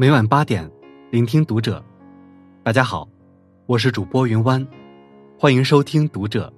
[0.00, 0.70] 每晚八点，
[1.10, 1.84] 聆听读者。
[2.62, 3.08] 大家好，
[3.66, 4.64] 我是主播云湾，
[5.36, 6.52] 欢迎收听读者。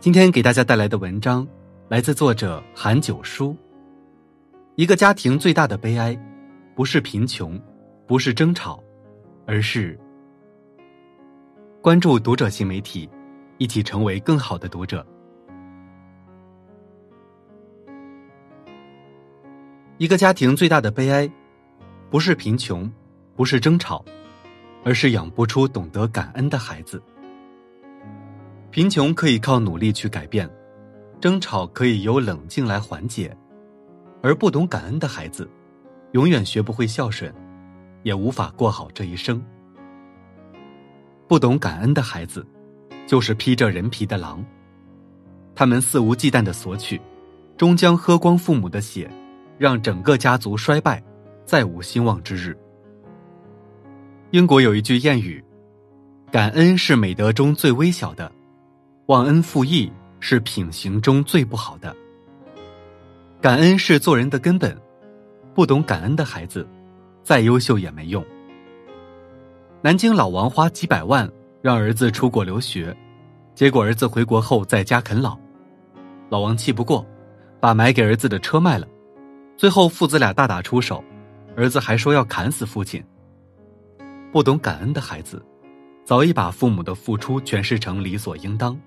[0.00, 1.46] 今天给大家带来的文章
[1.88, 3.54] 来自作者韩九叔。
[4.76, 6.18] 一个家庭最大的悲哀，
[6.74, 7.60] 不是贫穷，
[8.06, 8.82] 不是争吵，
[9.46, 10.00] 而是
[11.82, 13.06] 关注读者新媒体，
[13.58, 15.06] 一起成为更好的读者。
[19.98, 21.30] 一个家庭最大的悲哀。
[22.10, 22.90] 不是贫穷，
[23.36, 24.02] 不是争吵，
[24.82, 27.02] 而是养不出懂得感恩的孩子。
[28.70, 30.48] 贫穷可以靠努力去改变，
[31.20, 33.36] 争吵可以由冷静来缓解，
[34.22, 35.48] 而不懂感恩的孩子，
[36.12, 37.30] 永远学不会孝顺，
[38.04, 39.42] 也无法过好这一生。
[41.26, 42.46] 不懂感恩的孩子，
[43.06, 44.42] 就是披着人皮的狼，
[45.54, 46.98] 他们肆无忌惮的索取，
[47.58, 49.10] 终将喝光父母的血，
[49.58, 51.02] 让整个家族衰败。
[51.48, 52.54] 再无兴旺之日。
[54.32, 55.42] 英国有一句谚语
[56.30, 58.30] ：“感恩是美德中最微小的，
[59.06, 59.90] 忘恩负义
[60.20, 61.96] 是品行中最不好的。
[63.40, 64.78] 感恩是做人的根本，
[65.54, 66.68] 不懂感恩的孩子，
[67.22, 68.22] 再优秀也没用。”
[69.80, 71.26] 南京老王花几百万
[71.62, 72.94] 让儿子出国留学，
[73.54, 75.34] 结果儿子回国后在家啃老，
[76.28, 77.06] 老王气不过，
[77.58, 78.86] 把买给儿子的车卖了，
[79.56, 81.02] 最后父子俩大打出手。
[81.58, 83.04] 儿子还说要砍死父亲。
[84.30, 85.44] 不懂感恩的孩子，
[86.04, 88.78] 早已把父母的付出诠释成理所应当，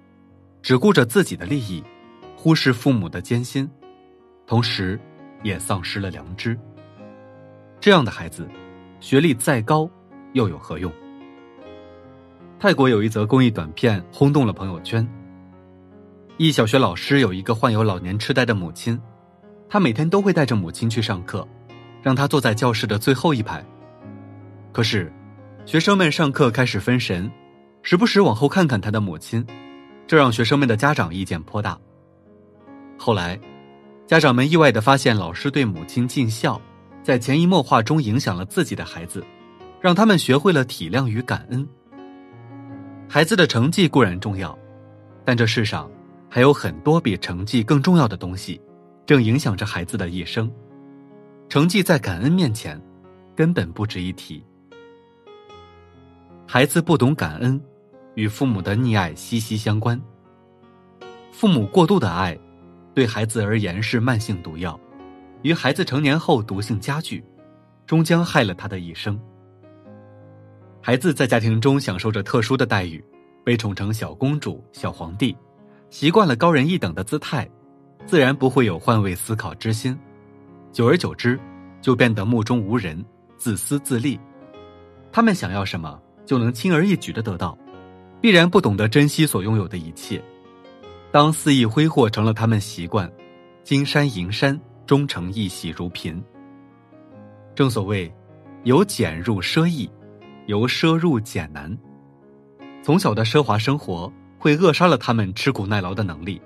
[0.61, 1.83] 只顾着自己的利益，
[2.33, 3.69] 忽视父母的艰辛，
[4.47, 4.97] 同时，
[5.43, 6.57] 也丧失了良知。
[7.81, 8.47] 这样的孩子，
[9.01, 9.89] 学历再高，
[10.31, 10.89] 又有何用？
[12.57, 15.05] 泰国有一则公益短片轰动了朋友圈。
[16.37, 18.97] 一小学老师有一个患有老年痴呆的母亲，
[19.67, 21.45] 他每天都会带着母亲去上课。
[22.01, 23.63] 让他坐在教室的最后一排。
[24.71, 25.11] 可是，
[25.65, 27.31] 学生们上课开始分神，
[27.83, 29.45] 时不时往后看看他的母亲，
[30.07, 31.77] 这让学生们的家长意见颇大。
[32.97, 33.39] 后来，
[34.07, 36.59] 家长们意外的发现，老师对母亲尽孝，
[37.03, 39.25] 在潜移默化中影响了自己的孩子，
[39.79, 41.67] 让他们学会了体谅与感恩。
[43.07, 44.57] 孩子的成绩固然重要，
[45.25, 45.89] 但这世上
[46.29, 48.61] 还有很多比成绩更重要的东西，
[49.05, 50.49] 正影响着孩子的一生。
[51.51, 52.81] 成绩在感恩面前，
[53.35, 54.41] 根本不值一提。
[56.47, 57.61] 孩子不懂感恩，
[58.15, 60.01] 与父母的溺爱息息相关。
[61.29, 62.39] 父母过度的爱，
[62.93, 64.79] 对孩子而言是慢性毒药，
[65.41, 67.21] 于孩子成年后毒性加剧，
[67.85, 69.19] 终将害了他的一生。
[70.81, 73.03] 孩子在家庭中享受着特殊的待遇，
[73.43, 75.35] 被宠成小公主、小皇帝，
[75.89, 77.45] 习惯了高人一等的姿态，
[78.05, 79.99] 自然不会有换位思考之心。
[80.71, 81.39] 久而久之，
[81.81, 83.03] 就变得目中无人、
[83.37, 84.19] 自私自利。
[85.11, 87.57] 他们想要什么，就能轻而易举的得到，
[88.21, 90.23] 必然不懂得珍惜所拥有的一切。
[91.11, 93.11] 当肆意挥霍成了他们习惯，
[93.63, 96.23] 金山银山终成一喜如贫。
[97.53, 98.09] 正所谓，
[98.63, 99.89] 由俭入奢易，
[100.45, 101.77] 由奢入俭难。
[102.81, 106.41] 从小的奢华生活会扼杀了他们吃苦耐劳的能力，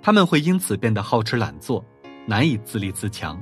[0.00, 1.84] 他们会因此变得好吃懒做，
[2.24, 3.36] 难以自立自强。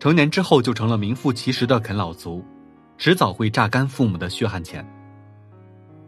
[0.00, 2.42] 成年之后就成了名副其实的啃老族，
[2.96, 4.84] 迟早会榨干父母的血汗钱。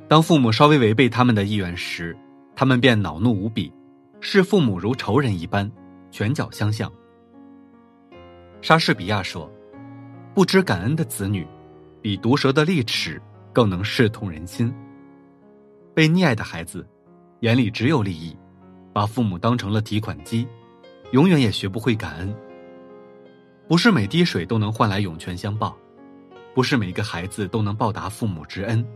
[0.09, 2.17] 当父母稍微违背他们的意愿时，
[2.57, 3.71] 他们便恼怒无比，
[4.19, 5.71] 视父母如仇人一般，
[6.11, 6.91] 拳脚相向。
[8.63, 9.51] 莎士比亚说
[10.33, 11.47] ：“不知感恩的子女，
[12.01, 13.21] 比毒蛇的利齿
[13.53, 14.73] 更能视痛人心。”
[15.95, 16.87] 被溺爱的孩子，
[17.41, 18.35] 眼里只有利益，
[18.91, 20.49] 把父母当成了提款机，
[21.11, 22.35] 永远也学不会感恩。
[23.73, 25.75] 不是每滴水都能换来涌泉相报，
[26.53, 28.87] 不是每个孩子都能报答父母之恩。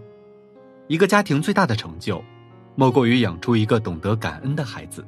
[0.87, 2.23] 一个家庭最大的成就，
[2.75, 5.01] 莫过于养出一个懂得感恩的孩子。《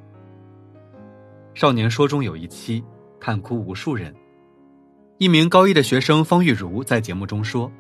[1.53, 2.83] 少年说》中有一期，
[3.21, 4.15] 看哭无数人。
[5.19, 7.71] 一名高一的学生方玉茹在节目中说：“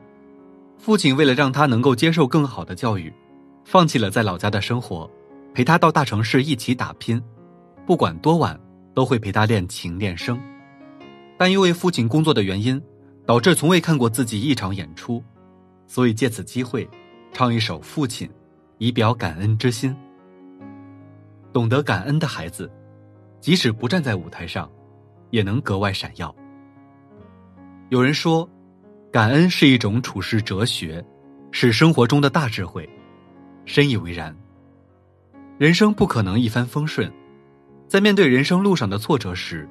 [0.76, 3.10] 父亲为了让他能够接受更好的教育，
[3.64, 5.10] 放弃了在老家的生活，
[5.54, 7.18] 陪他到大城市一起打拼，
[7.86, 8.60] 不管多晚
[8.92, 10.38] 都会陪他练琴练声。”
[11.38, 12.82] 但因为父亲工作的原因，
[13.24, 15.22] 导致从未看过自己一场演出，
[15.86, 16.88] 所以借此机会，
[17.32, 18.26] 唱一首《父亲》，
[18.78, 19.96] 以表感恩之心。
[21.52, 22.70] 懂得感恩的孩子，
[23.40, 24.68] 即使不站在舞台上，
[25.30, 26.34] 也能格外闪耀。
[27.88, 28.48] 有人说，
[29.12, 31.02] 感恩是一种处世哲学，
[31.52, 32.88] 是生活中的大智慧，
[33.64, 34.36] 深以为然。
[35.56, 37.10] 人生不可能一帆风顺，
[37.86, 39.68] 在面对人生路上的挫折时。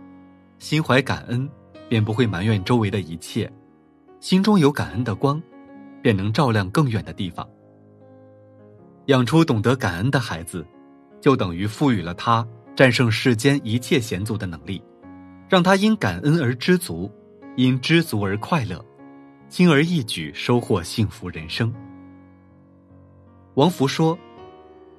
[0.59, 1.49] 心怀感恩，
[1.87, 3.51] 便不会埋怨周围的一切，
[4.19, 5.41] 心中有感恩的光，
[6.01, 7.47] 便能照亮更远的地方。
[9.05, 10.65] 养出懂得感恩的孩子，
[11.21, 12.45] 就等于赋予了他
[12.75, 14.81] 战胜世间一切险阻的能力，
[15.47, 17.11] 让他因感恩而知足，
[17.55, 18.83] 因知足而快乐，
[19.47, 21.73] 轻而易举收获幸福人生。
[23.53, 24.17] 王福说：“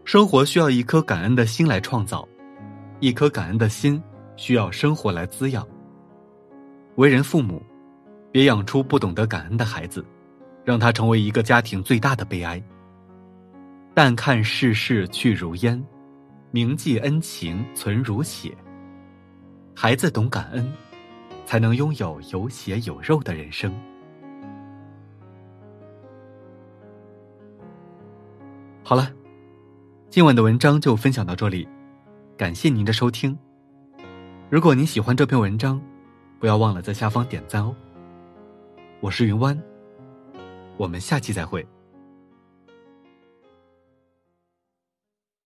[0.05, 2.27] 生活需要一颗感恩的心来创造，
[3.01, 4.03] 一颗感恩的心
[4.39, 5.67] 需要生活来滋养。
[6.95, 7.61] 为人父母，
[8.33, 10.03] 别养出不懂得感恩的孩子，
[10.65, 12.63] 让他成为一个家庭最大的悲哀。”
[13.93, 15.85] 但看世事去如烟，
[16.53, 18.57] 铭记恩情存如血。
[19.75, 20.73] 孩子懂感恩，
[21.45, 23.75] 才能拥有有血有肉的人生。
[28.85, 29.13] 好了，
[30.11, 31.69] 今晚的文章就分享到这里，
[32.37, 33.37] 感谢您的收听。
[34.51, 35.79] 如果您喜欢这篇文章，
[36.41, 37.77] 不要忘了在下方点赞哦。
[38.99, 39.63] 我是云湾，
[40.79, 41.67] 我们下期再会。